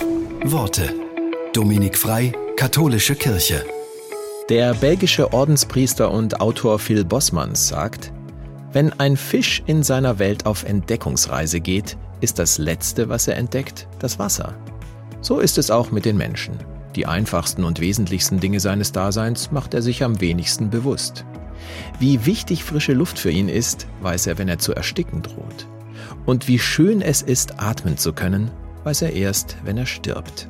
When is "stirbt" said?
29.86-30.48